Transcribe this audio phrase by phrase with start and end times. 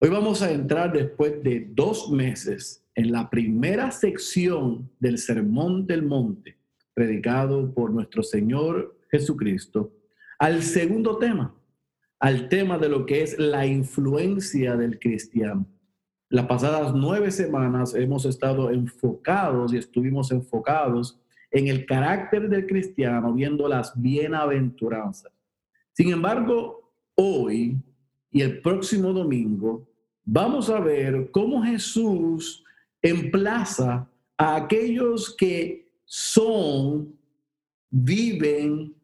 [0.00, 6.04] Hoy vamos a entrar después de dos meses en la primera sección del Sermón del
[6.04, 6.56] Monte,
[6.94, 9.92] predicado por nuestro Señor Jesucristo,
[10.38, 11.52] al segundo tema,
[12.20, 15.66] al tema de lo que es la influencia del cristiano.
[16.28, 21.18] Las pasadas nueve semanas hemos estado enfocados y estuvimos enfocados
[21.50, 25.32] en el carácter del cristiano, viendo las bienaventuranzas.
[25.92, 27.82] Sin embargo, hoy
[28.30, 29.87] y el próximo domingo
[30.30, 32.62] vamos a ver cómo Jesús
[33.00, 34.06] emplaza
[34.36, 37.18] a aquellos que son,
[37.90, 38.94] viven,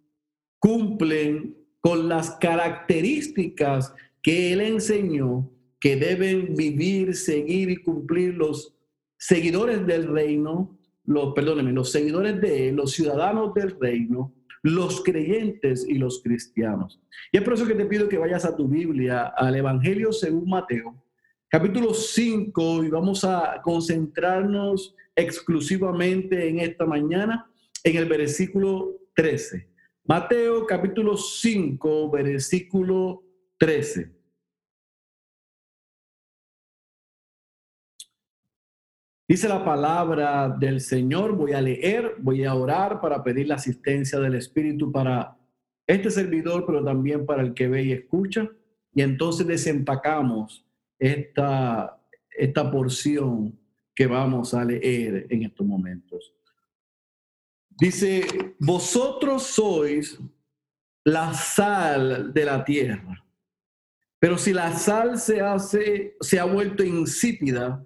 [0.59, 5.51] cumplen con las características que Él enseñó
[5.81, 8.75] que deben vivir, seguir y cumplir los
[9.17, 15.87] seguidores del reino, los, perdónenme, los seguidores de Él, los ciudadanos del reino, los creyentes
[15.89, 17.01] y los cristianos.
[17.33, 20.49] Y es por eso que te pido que vayas a tu Biblia, al Evangelio según
[20.49, 21.04] Mateo,
[21.55, 27.49] capítulo 5 y vamos a concentrarnos exclusivamente en esta mañana
[27.85, 29.71] en el versículo 13.
[30.05, 33.23] Mateo capítulo 5, versículo
[33.57, 34.13] 13.
[39.29, 44.19] Dice la palabra del Señor, voy a leer, voy a orar para pedir la asistencia
[44.19, 45.39] del Espíritu para
[45.87, 48.51] este servidor, pero también para el que ve y escucha.
[48.93, 50.65] Y entonces desempacamos
[50.99, 52.01] esta,
[52.31, 53.59] esta porción
[53.95, 56.35] que vamos a leer en estos momentos.
[57.71, 60.19] Dice, vosotros sois
[61.05, 63.25] la sal de la tierra,
[64.19, 67.85] pero si la sal se hace, se ha vuelto insípida,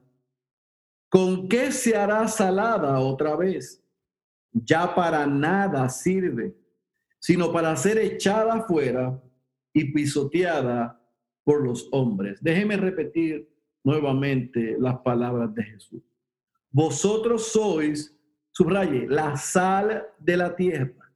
[1.09, 3.83] ¿con qué se hará salada otra vez?
[4.53, 6.55] Ya para nada sirve,
[7.19, 9.21] sino para ser echada afuera
[9.73, 10.98] y pisoteada
[11.49, 12.39] por los hombres.
[12.43, 13.49] Déjeme repetir
[13.83, 16.03] nuevamente las palabras de Jesús.
[16.71, 18.15] Vosotros sois,
[18.51, 21.11] subraye, la sal de la tierra.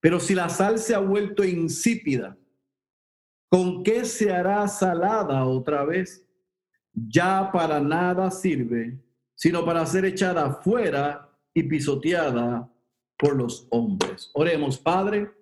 [0.00, 2.38] Pero si la sal se ha vuelto insípida,
[3.50, 6.26] ¿con qué se hará salada otra vez?
[6.94, 8.98] Ya para nada sirve,
[9.34, 12.66] sino para ser echada fuera y pisoteada
[13.18, 14.30] por los hombres.
[14.32, 15.37] Oremos, Padre.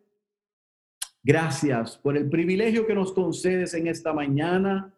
[1.27, 4.95] Gracias por el privilegio que nos concedes en esta mañana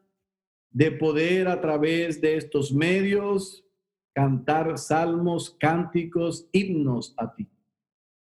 [0.70, 3.64] de poder a través de estos medios
[4.12, 7.48] cantar salmos, cánticos, himnos a ti.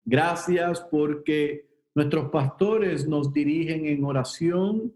[0.04, 4.92] Gracias porque nuestros pastores nos dirigen en oración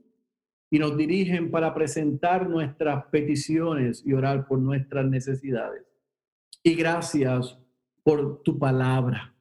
[0.71, 5.83] y nos dirigen para presentar nuestras peticiones y orar por nuestras necesidades.
[6.63, 7.59] Y gracias
[8.03, 9.35] por tu palabra.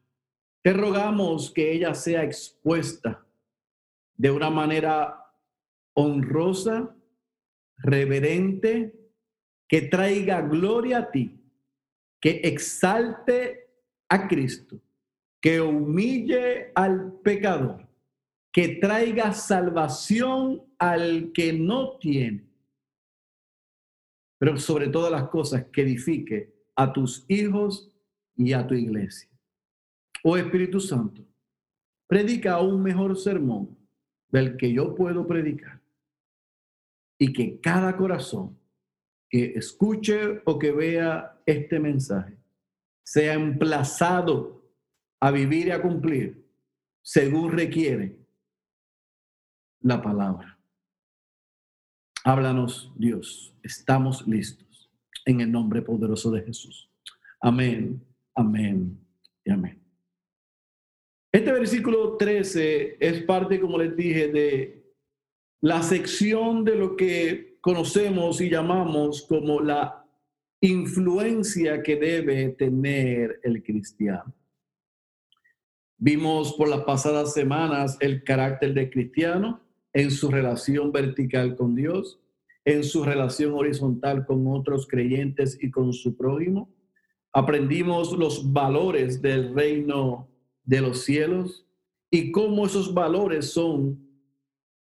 [0.61, 3.26] Te rogamos que ella sea expuesta
[4.17, 5.23] de una manera
[5.93, 6.95] honrosa,
[7.77, 8.93] reverente,
[9.67, 11.39] que traiga gloria a ti,
[12.19, 13.69] que exalte
[14.09, 14.81] a Cristo,
[15.39, 17.87] que humille al pecador,
[18.51, 22.47] que traiga salvación al que no tiene,
[24.39, 27.91] pero sobre todas las cosas que edifique a tus hijos
[28.35, 29.29] y a tu iglesia.
[30.23, 31.23] Oh Espíritu Santo,
[32.07, 33.76] predica un mejor sermón
[34.29, 35.81] del que yo puedo predicar
[37.17, 38.57] y que cada corazón
[39.29, 42.37] que escuche o que vea este mensaje
[43.03, 44.63] sea emplazado
[45.19, 46.45] a vivir y a cumplir
[47.01, 48.17] según requiere
[49.81, 50.57] la palabra.
[52.23, 53.55] Háblanos, Dios.
[53.63, 54.91] Estamos listos
[55.25, 56.89] en el nombre poderoso de Jesús.
[57.39, 58.05] Amén,
[58.35, 58.99] amén
[59.45, 59.86] y amén.
[61.37, 64.91] Este versículo 13 es parte, como les dije, de
[65.61, 70.03] la sección de lo que conocemos y llamamos como la
[70.61, 74.33] influencia que debe tener el cristiano.
[75.99, 79.61] Vimos por las pasadas semanas el carácter del cristiano
[79.93, 82.19] en su relación vertical con Dios,
[82.65, 86.73] en su relación horizontal con otros creyentes y con su prójimo.
[87.31, 90.27] Aprendimos los valores del reino
[90.67, 91.65] de los cielos
[92.11, 94.05] y cómo esos valores son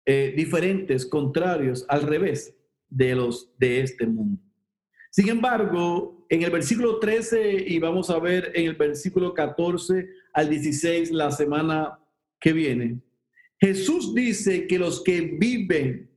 [0.04, 2.54] eh, diferentes, contrarios, al revés
[2.88, 4.42] de los de este mundo.
[5.10, 10.50] Sin embargo, en el versículo 13 y vamos a ver en el versículo 14 al
[10.50, 11.98] 16 la semana
[12.40, 13.00] que viene,
[13.58, 16.10] Jesús dice que los que viven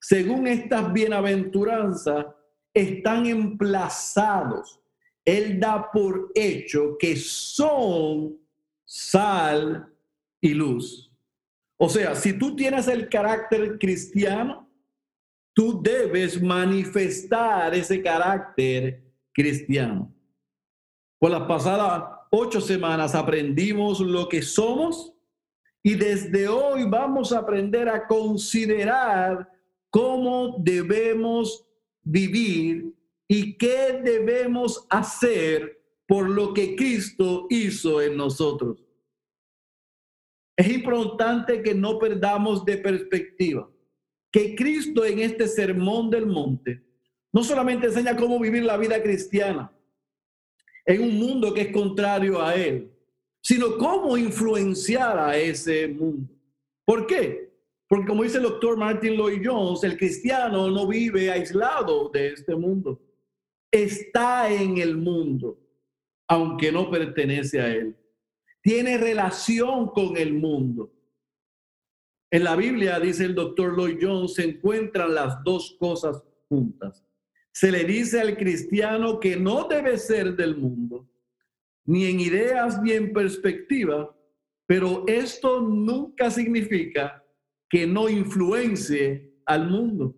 [0.00, 2.26] según estas bienaventuranzas
[2.72, 4.80] están emplazados.
[5.24, 8.45] Él da por hecho que son
[8.86, 9.92] sal
[10.40, 11.12] y luz.
[11.76, 14.70] O sea, si tú tienes el carácter cristiano,
[15.52, 19.02] tú debes manifestar ese carácter
[19.34, 20.10] cristiano.
[21.18, 25.12] Por las pasadas ocho semanas aprendimos lo que somos
[25.82, 29.50] y desde hoy vamos a aprender a considerar
[29.90, 31.66] cómo debemos
[32.02, 32.92] vivir
[33.28, 35.75] y qué debemos hacer
[36.06, 38.84] por lo que Cristo hizo en nosotros.
[40.56, 43.68] Es importante que no perdamos de perspectiva
[44.36, 46.82] que Cristo en este sermón del monte
[47.32, 49.72] no solamente enseña cómo vivir la vida cristiana
[50.84, 52.90] en un mundo que es contrario a Él,
[53.42, 56.32] sino cómo influenciar a ese mundo.
[56.84, 57.50] ¿Por qué?
[57.88, 62.54] Porque como dice el doctor Martin Lloyd Jones, el cristiano no vive aislado de este
[62.54, 63.00] mundo.
[63.70, 65.58] Está en el mundo,
[66.28, 67.96] aunque no pertenece a él.
[68.60, 70.92] Tiene relación con el mundo.
[72.30, 77.04] En la Biblia, dice el doctor Lloyd Jones, se encuentran las dos cosas juntas.
[77.52, 81.08] Se le dice al cristiano que no debe ser del mundo,
[81.84, 84.14] ni en ideas ni en perspectiva,
[84.66, 87.24] pero esto nunca significa
[87.70, 90.16] que no influencie al mundo.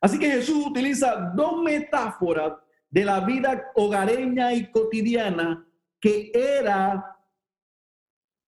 [0.00, 2.52] Así que Jesús utiliza dos metáforas
[2.96, 5.68] de la vida hogareña y cotidiana
[6.00, 7.14] que era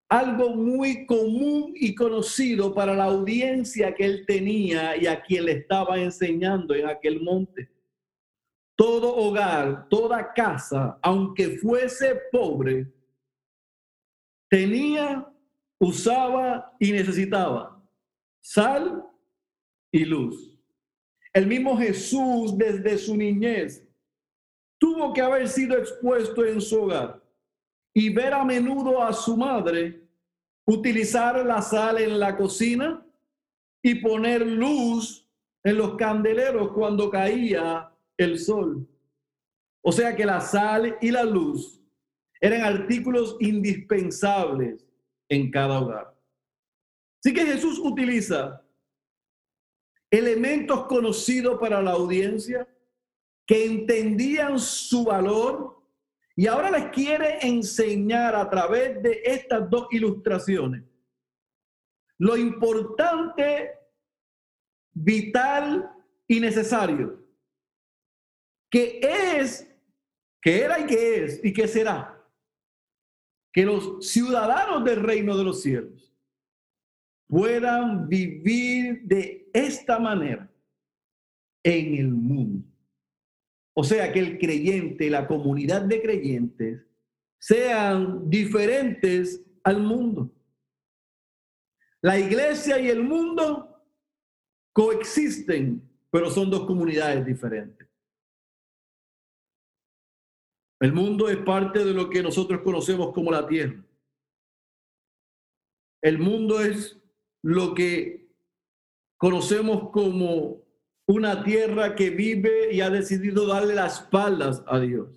[0.09, 5.53] algo muy común y conocido para la audiencia que él tenía y a quien le
[5.53, 7.71] estaba enseñando en aquel monte.
[8.77, 12.91] Todo hogar, toda casa, aunque fuese pobre,
[14.49, 15.31] tenía,
[15.79, 17.79] usaba y necesitaba
[18.41, 19.05] sal
[19.93, 20.59] y luz.
[21.35, 23.87] El mismo Jesús desde su niñez
[24.81, 27.23] tuvo que haber sido expuesto en su hogar
[27.95, 30.09] y ver a menudo a su madre
[30.67, 33.05] utilizar la sal en la cocina
[33.83, 35.29] y poner luz
[35.63, 38.89] en los candeleros cuando caía el sol.
[39.83, 41.81] O sea que la sal y la luz
[42.41, 44.87] eran artículos indispensables
[45.29, 46.17] en cada hogar.
[47.23, 48.65] Así que Jesús utiliza
[50.11, 52.67] elementos conocidos para la audiencia
[53.51, 55.83] que entendían su valor
[56.37, 60.85] y ahora les quiere enseñar a través de estas dos ilustraciones.
[62.17, 63.73] Lo importante,
[64.93, 65.91] vital
[66.29, 67.27] y necesario.
[68.71, 69.69] Que es,
[70.41, 72.25] que era y que es y que será.
[73.53, 76.15] Que los ciudadanos del reino de los cielos
[77.27, 80.49] puedan vivir de esta manera
[81.65, 82.70] en el mundo.
[83.75, 86.83] O sea, que el creyente, la comunidad de creyentes,
[87.39, 90.31] sean diferentes al mundo.
[92.03, 93.85] La iglesia y el mundo
[94.73, 97.89] coexisten, pero son dos comunidades diferentes.
[100.81, 103.85] El mundo es parte de lo que nosotros conocemos como la tierra.
[106.03, 106.99] El mundo es
[107.43, 108.31] lo que
[109.19, 110.60] conocemos como
[111.11, 115.09] una tierra que vive y ha decidido darle las espaldas a Dios.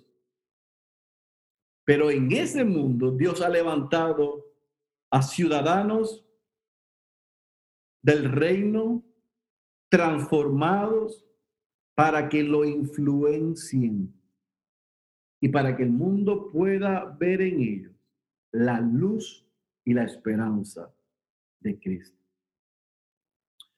[1.84, 4.44] Pero en ese mundo Dios ha levantado
[5.10, 6.26] a ciudadanos
[8.02, 9.04] del reino
[9.88, 11.24] transformados
[11.94, 14.12] para que lo influencien
[15.40, 17.92] y para que el mundo pueda ver en ellos
[18.50, 19.46] la luz
[19.84, 20.92] y la esperanza
[21.60, 22.18] de Cristo.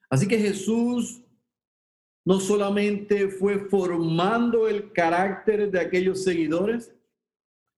[0.09, 1.25] Así que Jesús
[2.26, 6.92] no solamente fue formando el carácter de aquellos seguidores,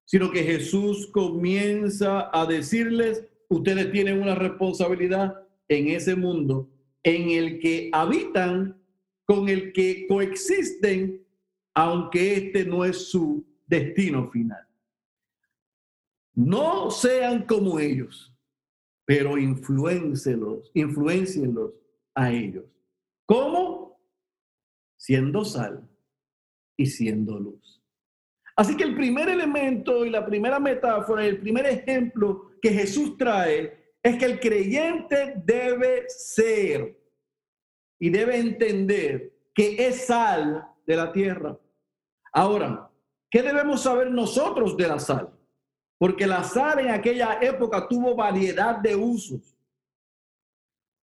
[0.06, 6.66] sino que Jesús comienza a decirles, ustedes tienen una responsabilidad en ese mundo
[7.02, 8.82] en el que habitan,
[9.26, 11.22] con el que coexisten,
[11.74, 14.66] aunque este no es su destino final.
[16.34, 18.34] No sean como ellos,
[19.04, 21.72] pero influencienlos, influencienlos
[22.14, 22.64] a ellos.
[23.26, 23.77] ¿Cómo?
[25.08, 25.88] Siendo sal
[26.76, 27.82] y siendo luz.
[28.54, 33.94] Así que el primer elemento y la primera metáfora, el primer ejemplo que Jesús trae
[34.02, 37.00] es que el creyente debe ser
[37.98, 41.58] y debe entender que es sal de la tierra.
[42.30, 42.90] Ahora,
[43.30, 45.30] ¿qué debemos saber nosotros de la sal?
[45.96, 49.57] Porque la sal en aquella época tuvo variedad de usos.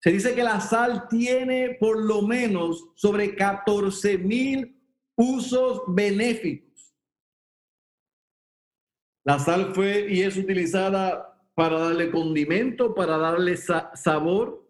[0.05, 4.79] Se dice que la sal tiene por lo menos sobre 14 mil
[5.17, 6.95] usos benéficos.
[9.25, 14.69] La sal fue y es utilizada para darle condimento, para darle sabor,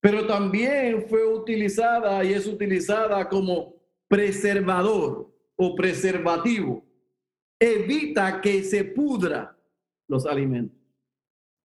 [0.00, 3.74] pero también fue utilizada y es utilizada como
[4.08, 6.82] preservador o preservativo.
[7.60, 9.54] Evita que se pudra
[10.08, 10.78] los alimentos.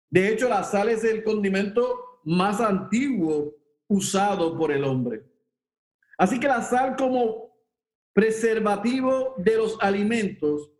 [0.09, 3.55] De hecho, la sal es el condimento más antiguo
[3.87, 5.25] usado por el hombre.
[6.17, 7.49] Así que la sal como
[8.13, 10.71] preservativo de los alimentos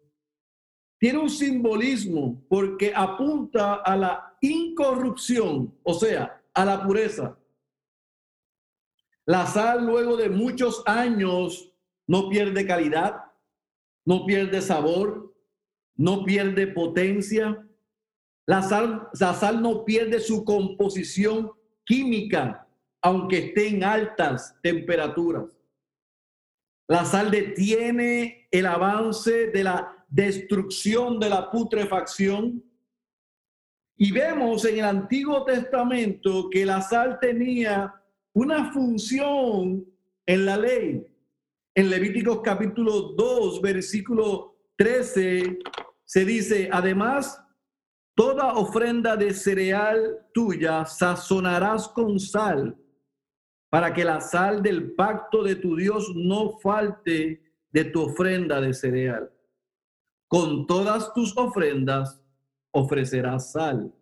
[1.00, 7.38] tiene un simbolismo porque apunta a la incorrupción, o sea, a la pureza.
[9.26, 11.72] La sal luego de muchos años
[12.08, 13.24] no pierde calidad,
[14.04, 15.34] no pierde sabor,
[15.96, 17.66] no pierde potencia.
[18.50, 21.52] La sal, la sal no pierde su composición
[21.86, 22.68] química,
[23.00, 25.56] aunque esté en altas temperaturas.
[26.88, 32.64] La sal detiene el avance de la destrucción de la putrefacción.
[33.96, 37.94] Y vemos en el Antiguo Testamento que la sal tenía
[38.34, 39.86] una función
[40.26, 41.06] en la ley.
[41.76, 45.60] En Levíticos capítulo 2, versículo 13,
[46.04, 47.40] se dice, además,
[48.20, 52.76] toda ofrenda de cereal tuya sazonarás con sal,
[53.70, 58.74] para que la sal del pacto de tu Dios no falte de tu ofrenda de
[58.74, 59.32] cereal.
[60.28, 62.22] Con todas tus ofrendas
[62.72, 63.96] ofrecerás sal.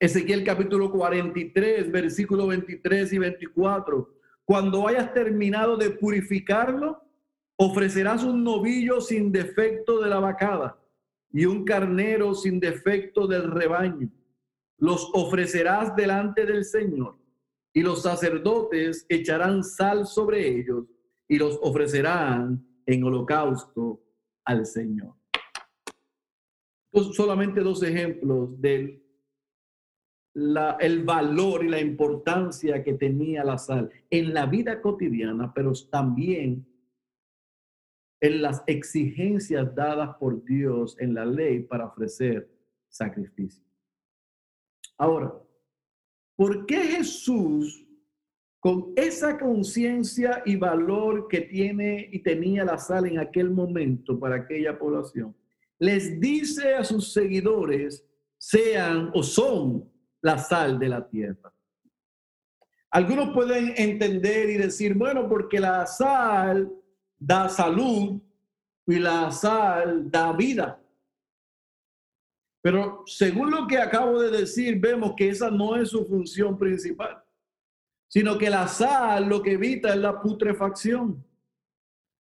[0.00, 4.14] Ezequiel capítulo 43, versículo 23 y 24.
[4.46, 7.02] Cuando hayas terminado de purificarlo,
[7.56, 10.78] ofrecerás un novillo sin defecto de la vacada
[11.32, 14.10] y un carnero sin defecto del rebaño.
[14.78, 17.18] Los ofrecerás delante del Señor
[17.72, 20.84] y los sacerdotes echarán sal sobre ellos
[21.28, 24.00] y los ofrecerán en holocausto
[24.44, 25.14] al Señor.
[27.12, 29.02] solamente dos ejemplos del
[30.80, 36.66] el valor y la importancia que tenía la sal en la vida cotidiana, pero también
[38.20, 42.48] en las exigencias dadas por Dios en la ley para ofrecer
[42.88, 43.64] sacrificio.
[44.98, 45.34] Ahora,
[46.34, 47.86] ¿por qué Jesús,
[48.58, 54.36] con esa conciencia y valor que tiene y tenía la sal en aquel momento para
[54.36, 55.36] aquella población,
[55.78, 58.04] les dice a sus seguidores,
[58.38, 59.90] sean o son
[60.22, 61.52] la sal de la tierra.
[62.90, 66.72] Algunos pueden entender y decir, bueno, porque la sal
[67.26, 68.20] da salud
[68.86, 70.80] y la sal da vida.
[72.62, 77.22] Pero según lo que acabo de decir, vemos que esa no es su función principal,
[78.08, 81.24] sino que la sal lo que evita es la putrefacción.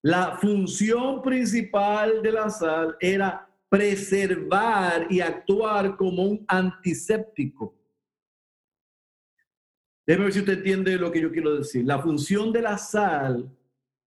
[0.02, 7.74] La función principal de la sal era preservar y actuar como un antiséptico.
[10.06, 11.84] Déjeme ver si usted entiende lo que yo quiero decir.
[11.84, 13.50] La función de la sal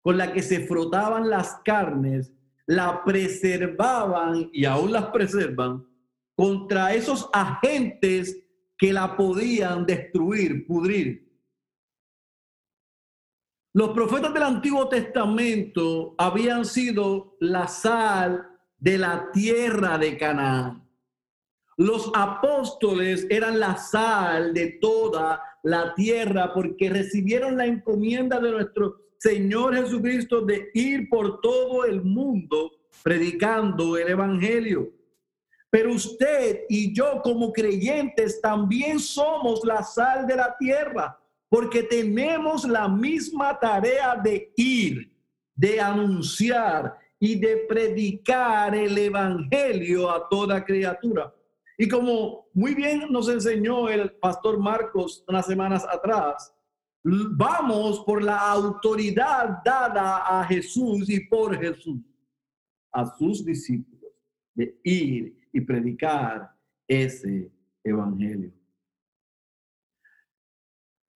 [0.02, 2.32] con la que se frotaban las carnes,
[2.66, 5.86] la preservaban y aún las preservan
[6.34, 8.38] contra esos agentes
[8.78, 11.28] que la podían destruir, pudrir.
[13.72, 20.88] Los profetas del Antiguo Testamento habían sido la sal de la tierra de Canaán.
[21.76, 29.09] Los apóstoles eran la sal de toda la tierra porque recibieron la encomienda de nuestro
[29.20, 32.72] Señor Jesucristo de ir por todo el mundo
[33.02, 34.90] predicando el Evangelio.
[35.68, 41.18] Pero usted y yo como creyentes también somos la sal de la tierra
[41.50, 45.12] porque tenemos la misma tarea de ir,
[45.54, 51.30] de anunciar y de predicar el Evangelio a toda criatura.
[51.76, 56.54] Y como muy bien nos enseñó el pastor Marcos unas semanas atrás,
[57.02, 62.00] vamos por la autoridad dada a Jesús y por Jesús,
[62.92, 64.12] a sus discípulos,
[64.54, 66.54] de ir y predicar
[66.86, 67.50] ese
[67.82, 68.52] evangelio.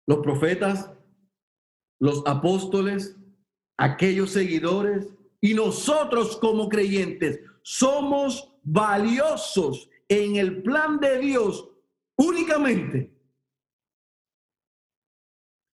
[0.06, 0.92] Los profetas,
[2.00, 3.18] los apóstoles,
[3.78, 5.08] aquellos seguidores
[5.42, 11.70] y nosotros como creyentes somos valiosos en el plan de Dios
[12.16, 13.12] únicamente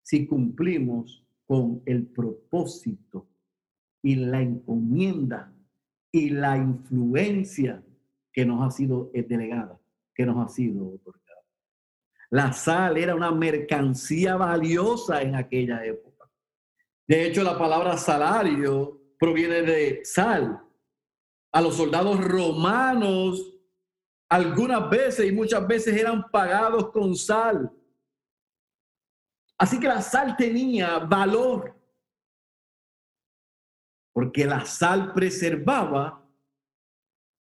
[0.10, 3.28] si cumplimos con el propósito
[4.02, 5.54] y la encomienda
[6.12, 7.84] y la influencia
[8.34, 9.80] que nos ha sido delegada,
[10.16, 11.44] que nos ha sido otorgada.
[12.32, 16.28] La sal era una mercancía valiosa en aquella época.
[17.08, 20.60] De hecho, la palabra salario proviene de sal.
[21.52, 23.60] A los soldados romanos
[24.28, 27.72] algunas veces y muchas veces eran pagados con sal.
[29.60, 31.76] Así que la sal tenía valor,
[34.14, 36.26] porque la sal preservaba.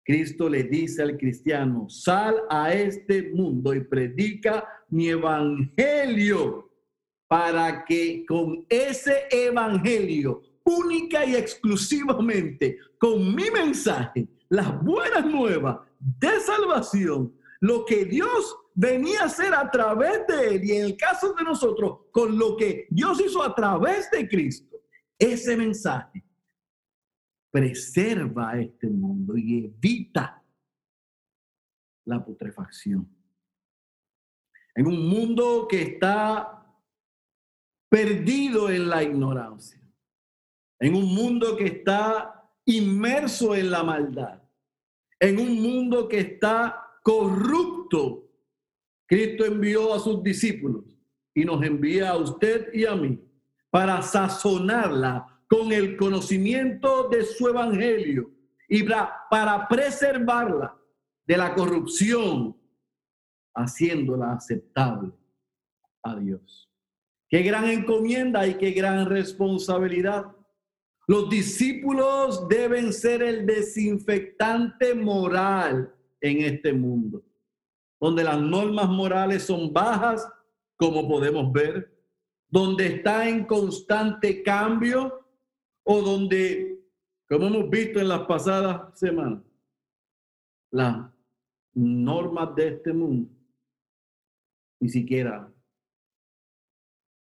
[0.02, 6.70] Cristo le dice al cristiano, sal a este mundo y predica mi evangelio
[7.28, 16.40] para que con ese evangelio única y exclusivamente con mi mensaje, las buenas nuevas de
[16.40, 21.32] salvación, lo que Dios venía a hacer a través de él y en el caso
[21.32, 24.76] de nosotros, con lo que Dios hizo a través de Cristo,
[25.18, 26.24] ese mensaje
[27.50, 30.40] preserva este mundo y evita
[32.04, 33.08] la putrefacción.
[34.76, 36.64] En un mundo que está
[37.88, 39.82] perdido en la ignorancia,
[40.78, 44.40] en un mundo que está inmerso en la maldad,
[45.18, 48.27] en un mundo que está corrupto,
[49.08, 50.84] Cristo envió a sus discípulos
[51.34, 53.18] y nos envía a usted y a mí
[53.70, 58.30] para sazonarla con el conocimiento de su evangelio
[58.68, 60.76] y para preservarla
[61.26, 62.54] de la corrupción,
[63.54, 65.12] haciéndola aceptable
[66.02, 66.70] a Dios.
[67.28, 70.26] Qué gran encomienda y qué gran responsabilidad.
[71.06, 77.22] Los discípulos deben ser el desinfectante moral en este mundo,
[78.00, 80.30] donde las normas morales son bajas,
[80.76, 81.92] como podemos ver,
[82.48, 85.26] donde está en constante cambio
[85.84, 86.80] o donde,
[87.28, 89.42] como hemos visto en las pasadas semanas,
[90.70, 91.10] las
[91.74, 93.30] normas de este mundo
[94.80, 95.52] ni siquiera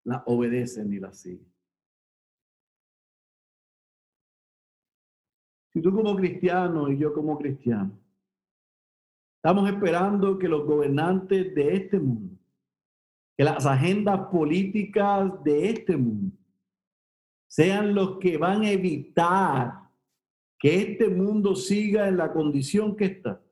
[0.05, 1.53] las obedecen ni las siguen.
[5.73, 7.99] Si tú como cristiano y yo como cristiano,
[9.43, 12.39] estamos esperando que los gobernantes de este mundo,
[13.37, 16.37] que las agendas políticas de este mundo,
[17.49, 19.91] sean los que van a evitar
[20.61, 23.43] que este mundo siga en la condición que está.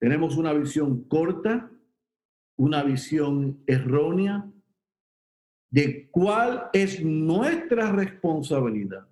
[0.00, 1.70] Tenemos una visión corta,
[2.56, 4.50] una visión errónea
[5.70, 9.06] de cuál es nuestra responsabilidad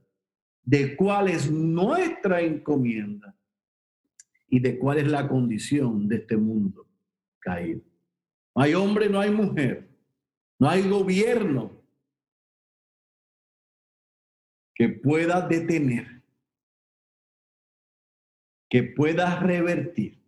[0.64, 3.36] de cuál es nuestra encomienda
[4.48, 6.86] y de cuál es la condición de este mundo
[7.38, 7.82] caído.
[8.54, 9.88] No hay hombre, no hay mujer,
[10.58, 11.82] no hay gobierno
[14.74, 16.22] que pueda detener,
[18.68, 20.20] que pueda revertir,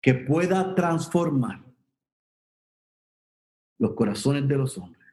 [0.00, 1.64] que pueda transformar
[3.78, 5.04] los corazones de los hombres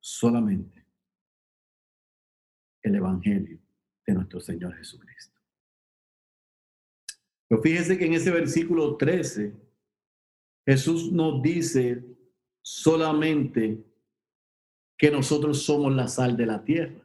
[0.00, 0.86] solamente
[2.82, 3.58] el Evangelio
[4.06, 5.37] de nuestro Señor Jesucristo.
[7.48, 9.52] Pero fíjese que en ese versículo 13,
[10.66, 12.04] Jesús nos dice
[12.62, 13.82] solamente
[14.98, 17.00] que nosotros somos la sal de la tierra.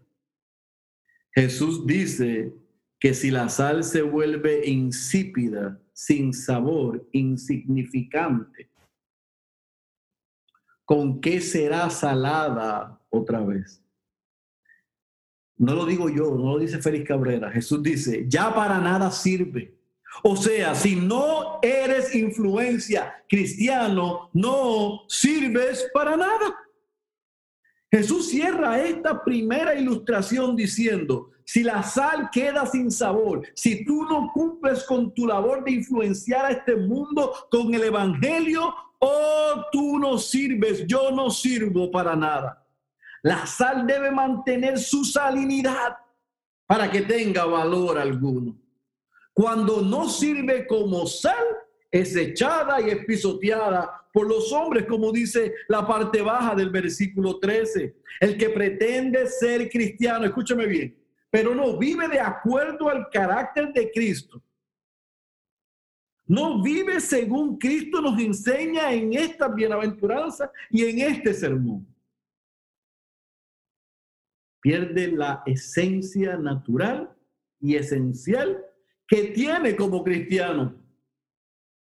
[1.32, 2.53] Jesús dice
[2.99, 8.69] que si la sal se vuelve insípida, sin sabor, insignificante,
[10.84, 13.82] ¿con qué será salada otra vez?
[15.56, 17.49] No lo digo yo, no lo dice Félix Cabrera.
[17.51, 19.73] Jesús dice, ya para nada sirve.
[20.21, 26.56] O sea, si no eres influencia cristiano, no sirves para nada.
[27.91, 34.32] Jesús cierra esta primera ilustración diciendo, si la sal queda sin sabor, si tú no
[34.34, 40.17] cumples con tu labor de influenciar a este mundo con el Evangelio, oh, tú no
[40.17, 42.65] sirves, yo no sirvo para nada.
[43.21, 45.97] La sal debe mantener su salinidad
[46.65, 48.62] para que tenga valor alguno.
[49.34, 51.46] Cuando no sirve como sal,
[51.91, 57.39] es echada y es pisoteada por los hombres, como dice la parte baja del versículo
[57.39, 57.96] 13.
[58.19, 60.98] El que pretende ser cristiano, escúchame bien,
[61.30, 64.41] pero no vive de acuerdo al carácter de Cristo.
[66.26, 71.86] No vive según Cristo nos enseña en esta bienaventuranza y en este sermón
[74.63, 77.13] pierde la esencia natural
[77.60, 78.65] y esencial
[79.13, 80.76] que tiene como cristiano.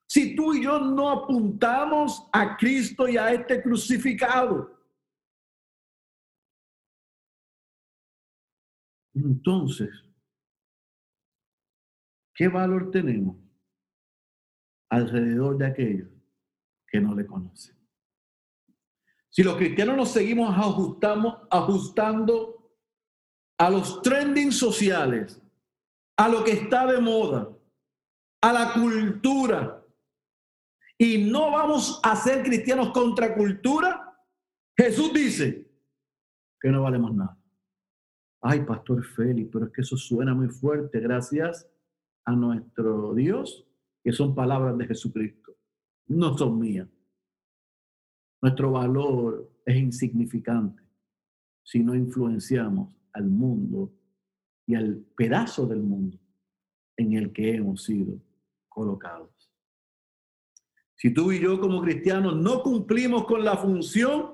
[0.06, 4.78] Si tú y yo no apuntamos a Cristo y a este crucificado,
[9.14, 9.90] entonces,
[12.34, 13.38] ¿qué valor tenemos
[14.90, 16.10] alrededor de aquellos
[16.86, 17.78] que no le conocen?
[19.30, 22.76] Si los cristianos nos seguimos ajustamos, ajustando
[23.58, 25.41] a los trending sociales,
[26.18, 27.50] a lo que está de moda,
[28.42, 29.82] a la cultura,
[30.98, 34.16] y no vamos a ser cristianos contra cultura,
[34.78, 35.68] Jesús dice
[36.60, 37.38] que no valemos nada.
[38.40, 41.00] Ay, Pastor Félix, pero es que eso suena muy fuerte.
[41.00, 41.68] Gracias
[42.26, 43.68] a nuestro Dios,
[44.04, 45.56] que son palabras de Jesucristo,
[46.08, 46.88] no son mías.
[48.42, 50.84] Nuestro valor es insignificante
[51.64, 53.94] si no influenciamos al mundo
[54.72, 56.18] y al pedazo del mundo
[56.96, 58.22] en el que hemos sido
[58.70, 59.30] colocados.
[60.96, 64.34] Si tú y yo como cristianos no cumplimos con la función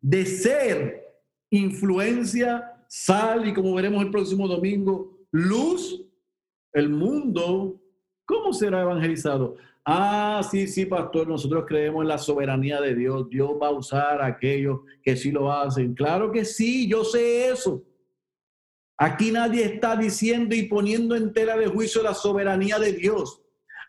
[0.00, 1.20] de ser
[1.50, 6.04] influencia, sal y como veremos el próximo domingo, luz,
[6.72, 7.80] el mundo,
[8.24, 9.56] ¿cómo será evangelizado?
[9.84, 13.28] Ah, sí, sí, pastor, nosotros creemos en la soberanía de Dios.
[13.28, 15.94] Dios va a usar a aquellos que sí lo hacen.
[15.94, 17.82] Claro que sí, yo sé eso.
[18.96, 23.40] Aquí nadie está diciendo y poniendo en tela de juicio la soberanía de Dios.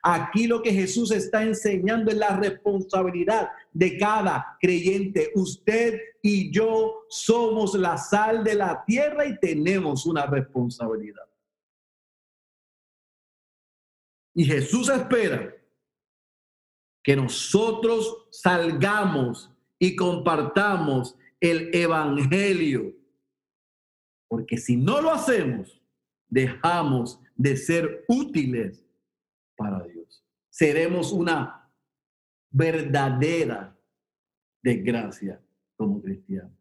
[0.01, 5.31] Aquí lo que Jesús está enseñando es la responsabilidad de cada creyente.
[5.33, 11.23] Usted y yo somos la sal de la tierra y tenemos una responsabilidad.
[14.35, 15.55] Y Jesús espera
[17.01, 22.93] que nosotros salgamos y compartamos el Evangelio.
[24.27, 25.81] Porque si no lo hacemos,
[26.27, 28.85] dejamos de ser útiles
[29.55, 30.23] para Dios.
[30.49, 31.71] Seremos una
[32.49, 33.77] verdadera
[34.63, 35.41] desgracia
[35.75, 36.51] como cristianos.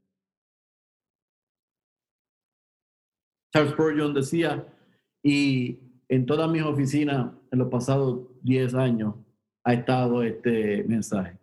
[3.52, 4.66] Charles Spurgeon decía,
[5.22, 9.14] y en todas mis oficinas en los pasados 10 años
[9.62, 11.38] ha estado este mensaje.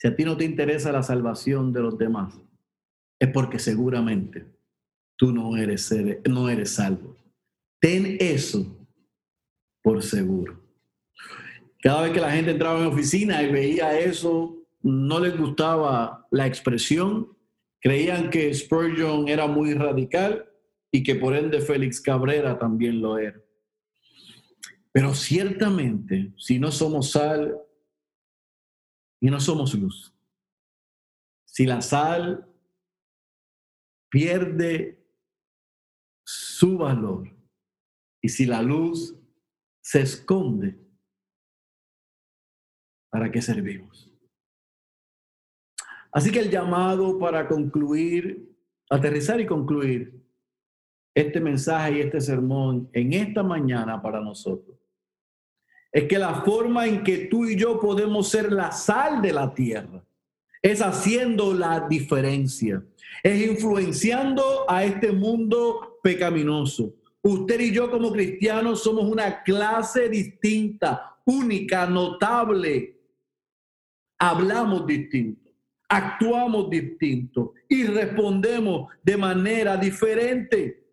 [0.00, 2.34] Si a ti no te interesa la salvación de los demás,
[3.18, 4.46] es porque seguramente
[5.14, 5.94] tú no eres,
[6.26, 7.18] no eres salvo.
[7.78, 8.88] Ten eso
[9.82, 10.58] por seguro.
[11.82, 16.46] Cada vez que la gente entraba en oficina y veía eso, no les gustaba la
[16.46, 17.36] expresión,
[17.78, 20.46] creían que Spurgeon era muy radical
[20.90, 23.38] y que por ende Félix Cabrera también lo era.
[24.92, 27.58] Pero ciertamente, si no somos sal
[29.20, 30.14] y no somos luz,
[31.44, 32.48] si la sal
[34.08, 34.98] pierde
[36.24, 37.30] su valor
[38.22, 39.14] y si la luz
[39.82, 40.78] se esconde,
[43.10, 44.10] ¿para qué servimos?
[46.12, 48.56] Así que el llamado para concluir,
[48.88, 50.20] aterrizar y concluir
[51.14, 54.79] este mensaje y este sermón en esta mañana para nosotros
[55.92, 59.52] es que la forma en que tú y yo podemos ser la sal de la
[59.52, 60.04] tierra
[60.62, 62.84] es haciendo la diferencia,
[63.22, 66.94] es influenciando a este mundo pecaminoso.
[67.22, 72.98] Usted y yo como cristianos somos una clase distinta, única, notable.
[74.18, 75.50] Hablamos distinto,
[75.88, 80.86] actuamos distinto y respondemos de manera diferente.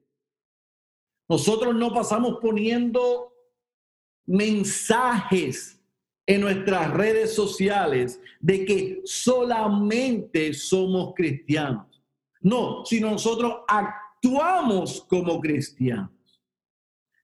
[1.29, 3.33] Nosotros no pasamos poniendo
[4.27, 5.81] mensajes
[6.27, 12.03] en nuestras redes sociales de que solamente somos cristianos.
[12.41, 16.11] No, si nosotros actuamos como cristianos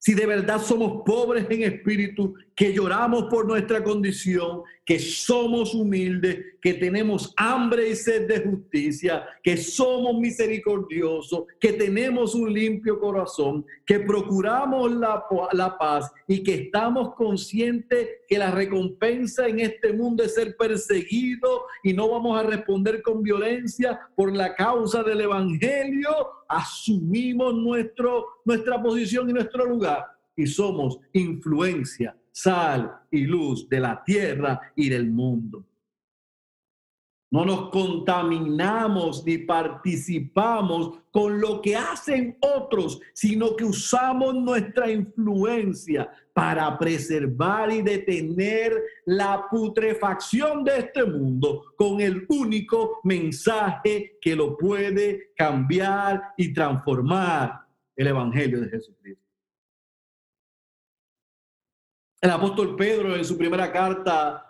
[0.03, 6.57] si de verdad somos pobres en espíritu, que lloramos por nuestra condición, que somos humildes,
[6.61, 13.65] que tenemos hambre y sed de justicia, que somos misericordiosos, que tenemos un limpio corazón,
[13.85, 20.23] que procuramos la, la paz y que estamos conscientes que la recompensa en este mundo
[20.23, 26.09] es ser perseguido y no vamos a responder con violencia por la causa del Evangelio,
[26.47, 34.03] asumimos nuestro, nuestra posición y nuestro lugar y somos influencia, sal y luz de la
[34.03, 35.63] tierra y del mundo.
[37.33, 46.11] No nos contaminamos ni participamos con lo que hacen otros, sino que usamos nuestra influencia
[46.31, 48.73] para preservar y detener
[49.05, 57.61] la putrefacción de este mundo con el único mensaje que lo puede cambiar y transformar,
[57.95, 59.22] el Evangelio de Jesucristo.
[62.23, 64.49] El apóstol Pedro en su primera carta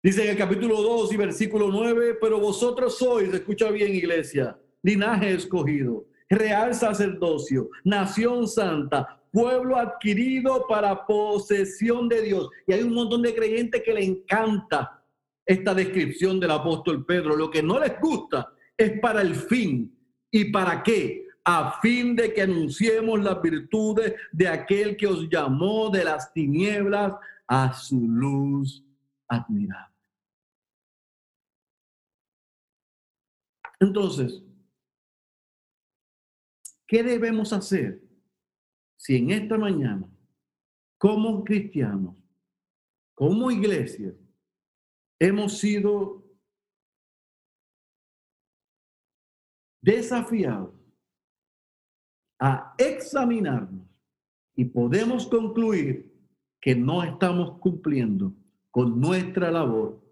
[0.00, 5.34] dice en el capítulo 2 y versículo 9, pero vosotros sois, escucha bien iglesia, linaje
[5.34, 12.48] escogido, real sacerdocio, nación santa, pueblo adquirido para posesión de Dios.
[12.68, 15.04] Y hay un montón de creyentes que le encanta
[15.44, 17.34] esta descripción del apóstol Pedro.
[17.34, 19.98] Lo que no les gusta es para el fin.
[20.30, 21.26] ¿Y para qué?
[21.44, 27.14] A fin de que anunciemos las virtudes de aquel que os llamó de las tinieblas
[27.46, 28.84] a su luz
[29.28, 29.92] admirable.
[33.80, 34.42] Entonces,
[36.86, 38.00] ¿qué debemos hacer
[38.96, 40.08] si en esta mañana,
[40.98, 42.14] como cristianos,
[43.14, 44.14] como iglesia,
[45.18, 46.24] hemos sido
[49.80, 50.81] desafiados
[52.44, 53.86] a examinarnos
[54.56, 56.12] y podemos concluir
[56.60, 58.34] que no estamos cumpliendo
[58.68, 60.02] con nuestra labor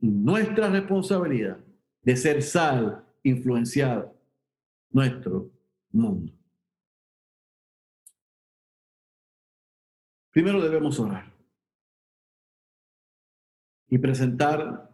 [0.00, 1.56] y nuestra responsabilidad
[2.02, 4.12] de ser sal influenciar
[4.90, 5.52] nuestro
[5.92, 6.32] mundo.
[10.32, 11.32] Primero debemos orar
[13.88, 14.90] y presentar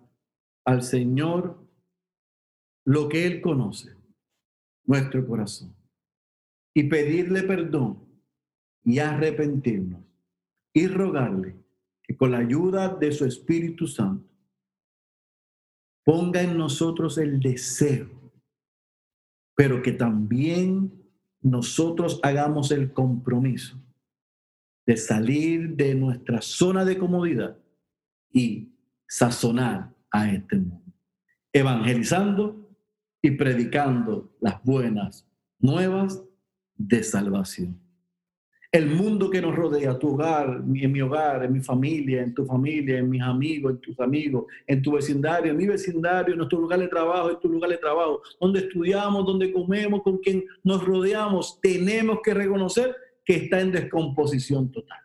[0.66, 1.66] al Señor
[2.84, 3.96] lo que Él conoce,
[4.84, 5.74] nuestro corazón,
[6.74, 8.04] y pedirle perdón
[8.84, 10.02] y arrepentirnos
[10.72, 11.56] y rogarle
[12.02, 14.28] que con la ayuda de su Espíritu Santo
[16.04, 18.10] ponga en nosotros el deseo,
[19.54, 20.92] pero que también
[21.40, 23.80] nosotros hagamos el compromiso
[24.84, 27.56] de salir de nuestra zona de comodidad
[28.30, 28.68] y
[29.08, 30.92] sazonar a este mundo,
[31.52, 32.68] evangelizando
[33.22, 35.26] y predicando las buenas
[35.58, 36.22] nuevas
[36.76, 37.84] de salvación
[38.74, 42.44] el mundo que nos rodea, tu hogar, en mi hogar, en mi familia, en tu
[42.44, 46.58] familia, en mis amigos, en tus amigos, en tu vecindario, en mi vecindario, en nuestro
[46.58, 50.84] lugar de trabajo, en tu lugar de trabajo, donde estudiamos, donde comemos, con quien nos
[50.84, 54.98] rodeamos, tenemos que reconocer que está en descomposición total.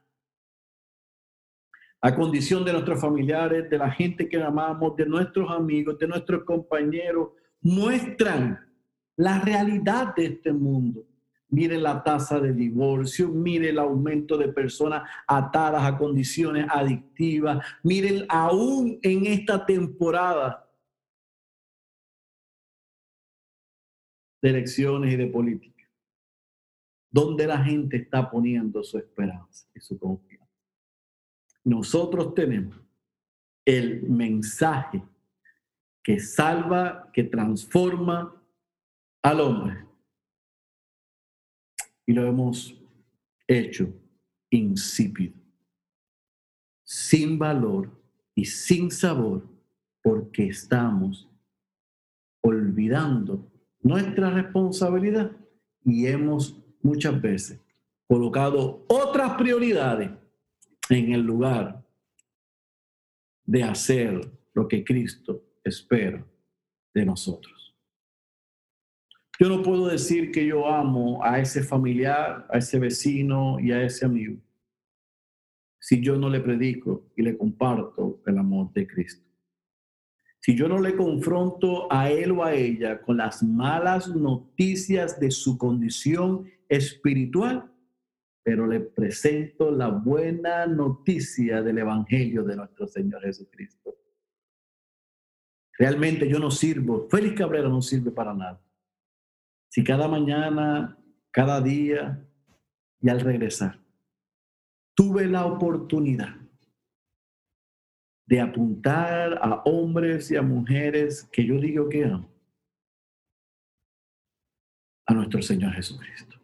[2.02, 6.44] A condición de nuestros familiares, de la gente que amamos, de nuestros amigos, de nuestros
[6.44, 8.60] compañeros, muestran
[9.16, 11.06] la realidad de este mundo
[11.52, 18.26] Mire la tasa de divorcio, mire el aumento de personas atadas a condiciones adictivas, miren
[18.30, 20.70] aún en esta temporada
[24.42, 25.90] de elecciones y de política,
[27.10, 30.54] donde la gente está poniendo su esperanza y su confianza.
[31.64, 32.80] Nosotros tenemos
[33.66, 35.04] el mensaje
[36.04, 38.36] que salva, que transforma
[39.24, 39.89] al hombre
[42.10, 42.76] y lo hemos
[43.48, 43.94] hecho
[44.50, 45.36] insípido,
[46.84, 47.92] sin valor
[48.34, 49.48] y sin sabor,
[50.02, 51.30] porque estamos
[52.42, 53.48] olvidando
[53.82, 55.38] nuestra responsabilidad
[55.86, 57.60] y hemos muchas veces
[58.08, 60.10] colocado otras prioridades
[60.90, 61.86] en el lugar
[63.44, 66.26] de hacer lo que Cristo espera
[66.92, 67.59] de nosotros.
[69.40, 73.82] Yo no puedo decir que yo amo a ese familiar, a ese vecino y a
[73.82, 74.40] ese amigo
[75.80, 79.26] si yo no le predico y le comparto el amor de Cristo.
[80.42, 85.32] Si yo no le confronto a él o a ella con las malas noticias de
[85.32, 87.72] su condición espiritual,
[88.44, 93.96] pero le presento la buena noticia del Evangelio de nuestro Señor Jesucristo.
[95.78, 98.62] Realmente yo no sirvo, Félix Cabrera no sirve para nada.
[99.70, 100.98] Si cada mañana,
[101.32, 102.26] cada día
[103.00, 103.80] y al regresar,
[104.96, 106.36] tuve la oportunidad
[108.26, 112.30] de apuntar a hombres y a mujeres que yo digo que amo
[115.06, 116.40] a nuestro Señor Jesucristo.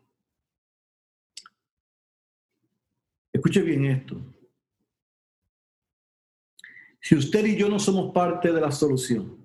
[3.32, 4.20] Escuche bien esto.
[7.00, 9.45] Si usted y yo no somos parte de la solución,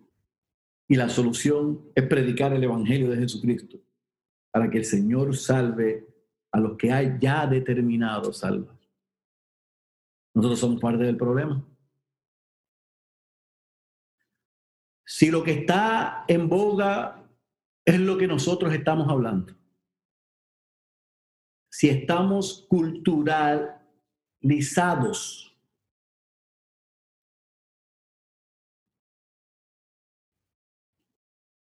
[0.91, 3.79] y la solución es predicar el Evangelio de Jesucristo
[4.51, 6.09] para que el Señor salve
[6.51, 8.77] a los que hay ya determinado salvar.
[10.35, 11.65] Nosotros somos parte del problema.
[15.07, 17.25] Si lo que está en boga
[17.85, 19.55] es lo que nosotros estamos hablando,
[21.71, 25.50] si estamos culturalizados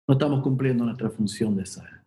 [0.07, 2.03] no estamos cumpliendo nuestra función de ser.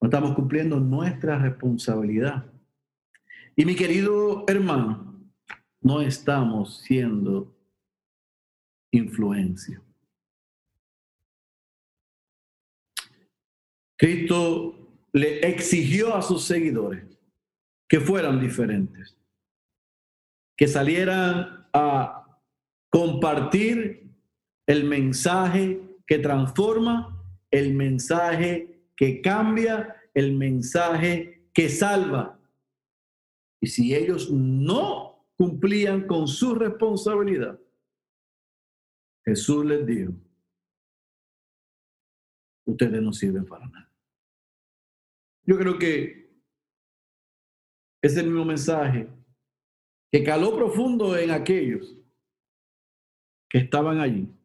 [0.00, 2.44] No estamos cumpliendo nuestra responsabilidad.
[3.54, 5.14] Y mi querido hermano,
[5.80, 7.54] no estamos siendo
[8.90, 9.80] influencia.
[13.96, 14.76] Cristo
[15.12, 17.04] le exigió a sus seguidores
[17.88, 19.16] que fueran diferentes,
[20.56, 22.40] que salieran a
[22.90, 24.05] compartir
[24.66, 32.38] el mensaje que transforma, el mensaje que cambia, el mensaje que salva.
[33.60, 37.58] Y si ellos no cumplían con su responsabilidad,
[39.24, 40.12] Jesús les dijo,
[42.64, 43.92] ustedes no sirven para nada.
[45.44, 46.26] Yo creo que
[48.02, 49.08] es el mismo mensaje
[50.12, 51.96] que caló profundo en aquellos
[53.48, 54.35] que estaban allí.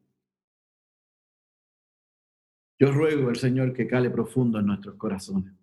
[2.82, 5.54] Yo ruego al Señor que cale profundo en nuestros corazones.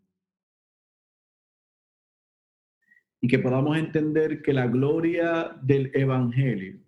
[3.19, 6.79] Y que podamos entender que la gloria del Evangelio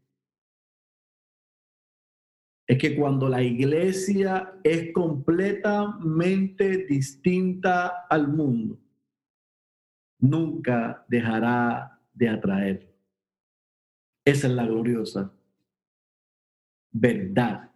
[2.65, 8.79] es que cuando la iglesia es completamente distinta al mundo,
[10.17, 12.95] nunca dejará de atraer.
[14.23, 15.29] Esa es la gloriosa
[16.93, 17.69] verdad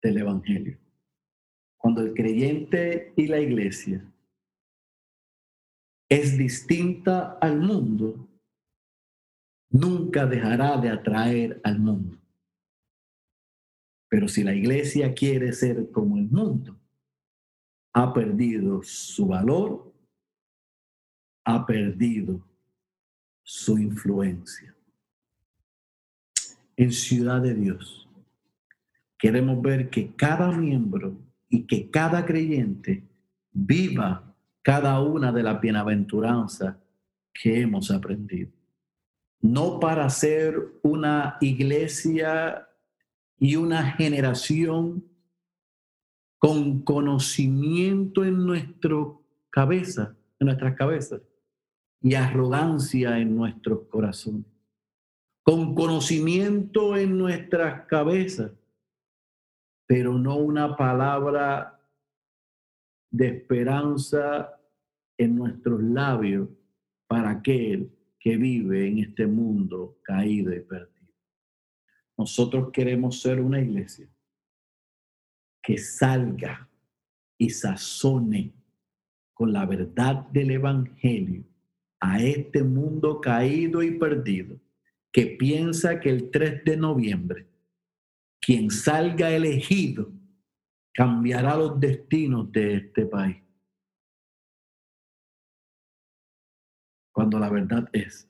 [0.00, 0.79] del Evangelio.
[1.80, 4.04] Cuando el creyente y la iglesia
[6.10, 8.28] es distinta al mundo,
[9.70, 12.18] nunca dejará de atraer al mundo.
[14.10, 16.78] Pero si la iglesia quiere ser como el mundo,
[17.94, 19.90] ha perdido su valor,
[21.46, 22.46] ha perdido
[23.42, 24.76] su influencia.
[26.76, 28.06] En Ciudad de Dios,
[29.16, 33.06] queremos ver que cada miembro y que cada creyente
[33.52, 36.76] viva cada una de las bienaventuranzas
[37.34, 38.50] que hemos aprendido.
[39.40, 42.68] No para ser una iglesia
[43.38, 45.04] y una generación
[46.38, 48.96] con conocimiento en nuestra
[49.50, 51.20] cabeza, en nuestras cabezas,
[52.02, 54.46] y arrogancia en nuestros corazones.
[55.42, 58.52] Con conocimiento en nuestras cabezas,
[59.90, 61.76] pero no una palabra
[63.10, 64.56] de esperanza
[65.18, 66.48] en nuestros labios
[67.08, 71.12] para aquel que vive en este mundo caído y perdido.
[72.16, 74.08] Nosotros queremos ser una iglesia
[75.60, 76.70] que salga
[77.36, 78.54] y sazone
[79.34, 81.42] con la verdad del Evangelio
[81.98, 84.56] a este mundo caído y perdido,
[85.10, 87.49] que piensa que el 3 de noviembre,
[88.40, 90.10] quien salga elegido,
[90.92, 93.36] cambiará los destinos de este país.
[97.12, 98.28] Cuando la verdad es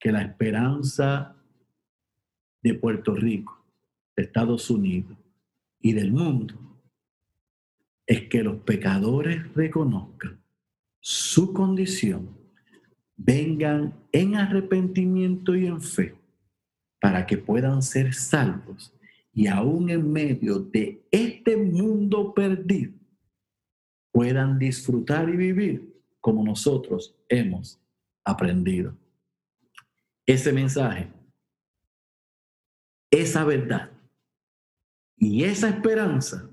[0.00, 1.36] que la esperanza
[2.62, 3.64] de Puerto Rico,
[4.16, 5.16] de Estados Unidos
[5.80, 6.54] y del mundo
[8.06, 10.42] es que los pecadores reconozcan
[11.00, 12.36] su condición,
[13.16, 16.21] vengan en arrepentimiento y en fe
[17.02, 18.94] para que puedan ser salvos
[19.34, 22.92] y aún en medio de este mundo perdido
[24.12, 27.80] puedan disfrutar y vivir como nosotros hemos
[28.24, 28.96] aprendido.
[30.24, 31.08] Ese mensaje,
[33.10, 33.90] esa verdad
[35.16, 36.48] y esa esperanza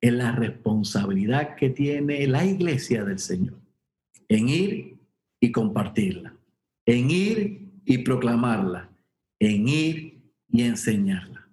[0.00, 3.56] es la responsabilidad que tiene la iglesia del Señor
[4.28, 4.98] en ir
[5.38, 6.36] y compartirla,
[6.86, 8.90] en ir y proclamarla,
[9.38, 11.48] en ir y enseñarla.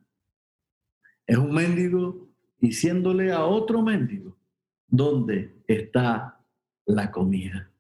[1.25, 4.37] Es un mendigo diciéndole a otro mendigo
[4.87, 6.39] dónde está
[6.85, 7.71] la comida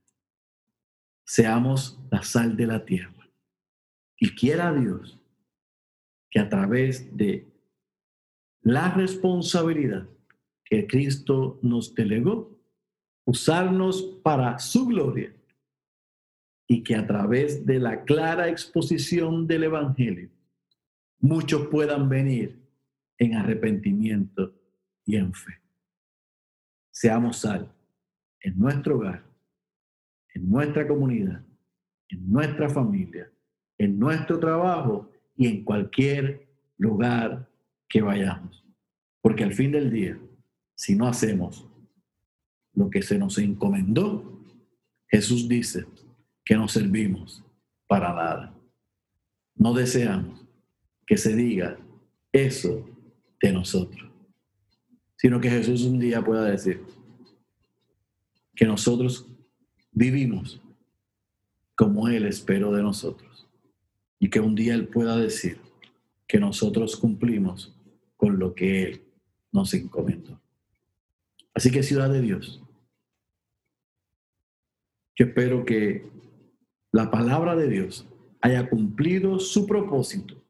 [1.31, 3.29] seamos la sal de la tierra.
[4.17, 5.17] Y quiera Dios
[6.29, 7.47] que a través de
[8.63, 10.09] la responsabilidad
[10.65, 12.59] que Cristo nos delegó,
[13.25, 15.33] usarnos para su gloria
[16.71, 20.29] y que a través de la clara exposición del Evangelio,
[21.19, 22.61] muchos puedan venir
[23.17, 24.55] en arrepentimiento
[25.03, 25.59] y en fe.
[26.89, 27.69] Seamos sal
[28.39, 29.29] en nuestro hogar
[30.33, 31.43] en nuestra comunidad,
[32.07, 33.29] en nuestra familia,
[33.77, 37.49] en nuestro trabajo y en cualquier lugar
[37.89, 38.65] que vayamos.
[39.19, 40.17] Porque al fin del día,
[40.73, 41.67] si no hacemos
[42.73, 44.39] lo que se nos encomendó,
[45.09, 45.85] Jesús dice
[46.51, 47.41] que no servimos
[47.87, 48.53] para nada.
[49.55, 50.45] No deseamos
[51.07, 51.79] que se diga
[52.33, 52.89] eso
[53.41, 54.11] de nosotros,
[55.15, 56.83] sino que Jesús un día pueda decir
[58.53, 59.29] que nosotros
[59.93, 60.59] vivimos
[61.73, 63.47] como Él esperó de nosotros.
[64.19, 65.57] Y que un día Él pueda decir
[66.27, 67.73] que nosotros cumplimos
[68.17, 69.01] con lo que Él
[69.53, 70.37] nos encomendó.
[71.53, 72.61] Así que ciudad de Dios,
[75.15, 76.11] yo espero que
[76.91, 78.07] la palabra de Dios
[78.41, 80.43] haya cumplido su propósito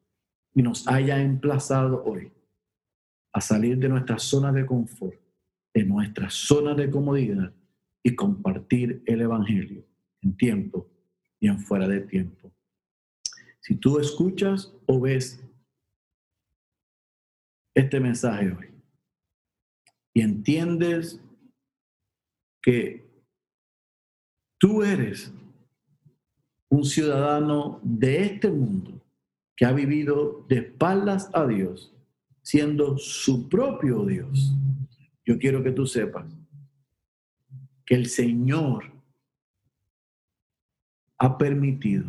[0.53, 2.31] y nos haya emplazado hoy
[3.33, 5.19] a salir de nuestra zona de confort,
[5.73, 7.53] de nuestra zona de comodidad
[8.03, 9.85] y compartir el Evangelio
[10.21, 10.89] en tiempo
[11.39, 12.51] y en fuera de tiempo.
[13.61, 15.43] Si tú escuchas o ves
[17.73, 18.67] este mensaje hoy
[20.13, 21.21] y entiendes
[22.61, 23.05] que
[24.57, 25.33] tú eres
[26.71, 28.93] un ciudadano de este mundo
[29.57, 31.93] que ha vivido de espaldas a Dios,
[32.41, 34.55] siendo su propio Dios,
[35.25, 36.25] yo quiero que tú sepas
[37.85, 38.85] que el Señor
[41.17, 42.05] ha permitido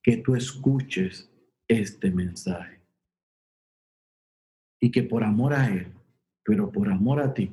[0.00, 1.28] que tú escuches
[1.66, 2.80] este mensaje.
[4.80, 5.92] Y que por amor a Él,
[6.44, 7.52] pero por amor a ti,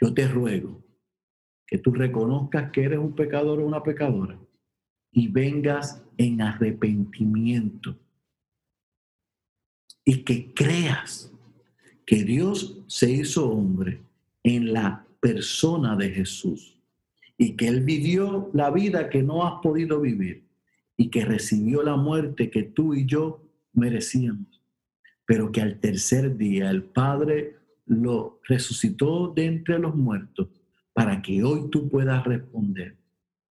[0.00, 0.80] yo te ruego
[1.66, 4.38] que tú reconozcas que eres un pecador o una pecadora
[5.16, 7.96] y vengas en arrepentimiento.
[10.04, 11.32] Y que creas
[12.04, 14.02] que Dios se hizo hombre
[14.42, 16.78] en la persona de Jesús
[17.38, 20.44] y que Él vivió la vida que no has podido vivir
[20.98, 23.42] y que recibió la muerte que tú y yo
[23.72, 24.60] merecíamos,
[25.24, 27.56] pero que al tercer día el Padre
[27.86, 30.48] lo resucitó de entre los muertos
[30.92, 32.98] para que hoy tú puedas responder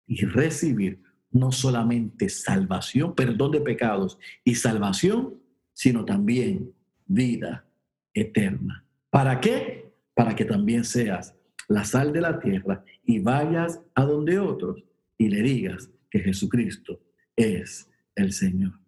[0.07, 1.04] y recibir
[1.35, 5.35] no solamente salvación, perdón de pecados y salvación,
[5.73, 6.73] sino también
[7.07, 7.67] vida
[8.15, 8.87] eterna.
[9.11, 9.93] ¿Para qué?
[10.15, 11.35] Para que también seas
[11.69, 14.85] la sal de la tierra y vayas a donde otros
[15.19, 17.01] y le digas que Jesucristo
[17.35, 18.79] es el Señor.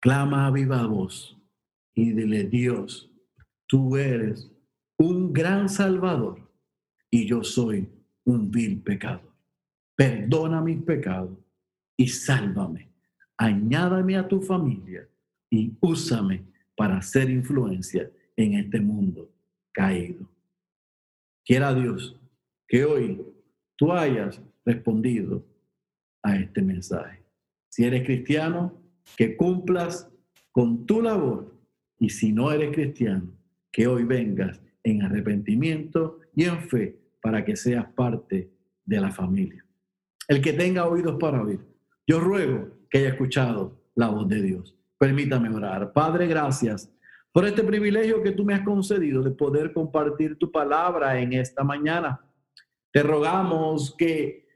[0.00, 1.38] Clama a viva voz
[1.94, 3.10] y dile, Dios,
[3.66, 4.52] tú eres
[4.98, 6.52] un gran salvador
[7.10, 7.88] y yo soy
[8.24, 9.35] un vil pecador.
[9.96, 11.36] Perdona mis pecados
[11.96, 12.90] y sálvame.
[13.36, 15.08] Añádame a tu familia
[15.50, 16.44] y úsame
[16.76, 19.30] para hacer influencia en este mundo
[19.72, 20.28] caído.
[21.44, 22.20] Quiera Dios
[22.68, 23.22] que hoy
[23.76, 25.44] tú hayas respondido
[26.22, 27.22] a este mensaje.
[27.68, 28.74] Si eres cristiano,
[29.16, 30.10] que cumplas
[30.50, 31.54] con tu labor.
[31.98, 33.30] Y si no eres cristiano,
[33.70, 38.50] que hoy vengas en arrepentimiento y en fe para que seas parte
[38.84, 39.65] de la familia.
[40.28, 41.60] El que tenga oídos para oír,
[42.06, 44.76] yo ruego que haya escuchado la voz de Dios.
[44.98, 45.92] Permítame orar.
[45.92, 46.92] Padre, gracias
[47.32, 51.62] por este privilegio que tú me has concedido de poder compartir tu palabra en esta
[51.62, 52.20] mañana.
[52.92, 54.48] Te rogamos que,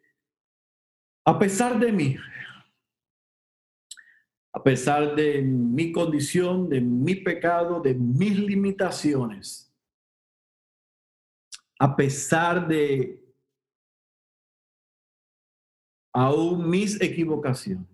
[1.27, 2.17] a pesar de mí,
[4.53, 9.73] a pesar de mi condición, de mi pecado, de mis limitaciones,
[11.79, 13.20] a pesar de
[16.13, 17.87] aún mis equivocaciones,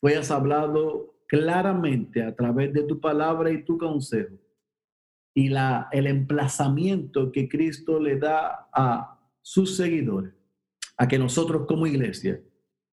[0.00, 4.34] tú hayas hablado claramente a través de tu palabra y tu consejo
[5.34, 10.32] y la, el emplazamiento que Cristo le da a sus seguidores,
[10.96, 12.40] a que nosotros como iglesia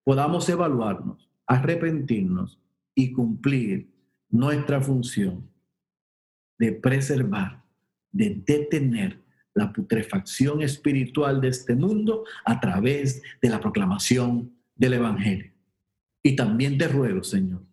[0.03, 2.59] podamos evaluarnos, arrepentirnos
[2.95, 3.91] y cumplir
[4.29, 5.47] nuestra función
[6.57, 7.63] de preservar,
[8.11, 9.21] de detener
[9.53, 15.51] la putrefacción espiritual de este mundo a través de la proclamación del Evangelio.
[16.23, 17.63] Y también te ruego, Señor,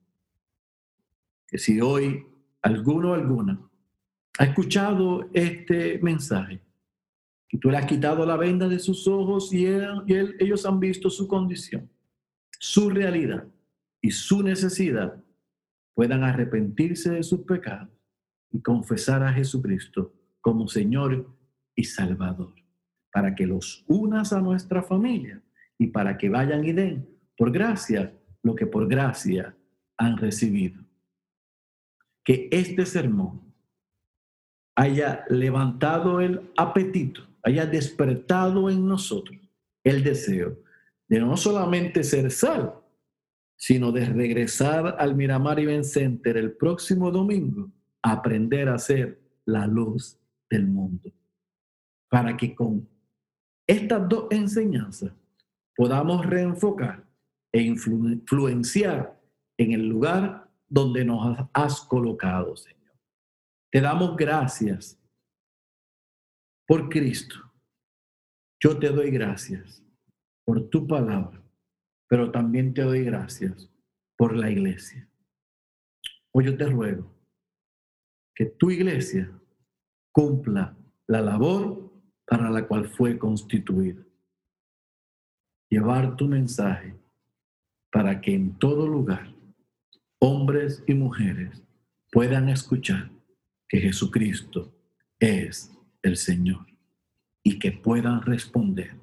[1.47, 2.27] que si hoy
[2.63, 3.61] alguno o alguna
[4.39, 6.61] ha escuchado este mensaje,
[7.49, 11.27] que tú le has quitado la venda de sus ojos y, ellos han visto su
[11.27, 11.91] condición,
[12.59, 13.47] su realidad
[14.01, 15.23] y su necesidad,
[15.95, 17.89] puedan arrepentirse de sus pecados
[18.53, 21.38] y confesar a Jesucristo como Señor
[21.79, 22.55] y Salvador,
[23.13, 25.41] para que los unas a nuestra familia
[25.79, 28.13] y para que vayan y den por gracia
[28.43, 29.57] lo que por gracia
[29.97, 30.83] han recibido
[32.25, 33.55] que este sermón
[34.77, 39.39] haya levantado el apetito, haya despertado en nosotros
[39.83, 40.59] el deseo
[41.09, 42.75] de no solamente ser sal,
[43.57, 47.71] sino de regresar al Miramar Event Center el próximo domingo
[48.03, 50.19] a aprender a ser la luz
[50.51, 51.11] del mundo.
[52.11, 52.89] Para que con
[53.67, 55.13] estas dos enseñanzas
[55.77, 57.07] podamos reenfocar
[57.53, 59.21] e influenciar
[59.59, 62.79] en el lugar donde nos has colocado, Señor.
[63.71, 64.99] Te damos gracias
[66.67, 67.37] por Cristo.
[68.61, 69.83] Yo te doy gracias
[70.45, 71.43] por tu palabra,
[72.09, 73.71] pero también te doy gracias
[74.17, 75.09] por la iglesia.
[76.33, 77.11] Hoy yo te ruego
[78.35, 79.31] que tu iglesia
[80.13, 81.88] cumpla la labor
[82.29, 84.03] para la cual fue constituida.
[85.71, 86.95] Llevar tu mensaje
[87.91, 89.35] para que en todo lugar
[90.19, 91.63] hombres y mujeres
[92.13, 93.11] puedan escuchar
[93.69, 94.75] que Jesucristo
[95.19, 95.73] es
[96.03, 96.67] el Señor
[97.43, 98.95] y que puedan responder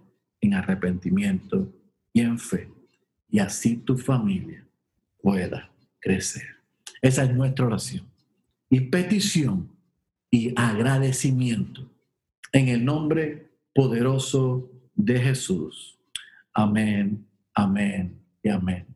[0.42, 1.74] en arrepentimiento
[2.14, 2.72] y en fe
[3.30, 4.68] y así tu familia
[5.22, 6.48] pueda crecer.
[7.02, 8.06] Esa es nuestra oración
[8.70, 9.72] y petición
[10.30, 11.95] y agradecimiento
[12.56, 16.00] en el nombre poderoso de Jesús.
[16.54, 18.95] Amén, amén y amén.